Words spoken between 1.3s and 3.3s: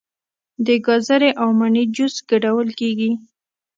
او مڼې جوس ګډول کیږي.